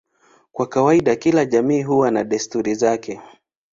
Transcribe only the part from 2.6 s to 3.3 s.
zake.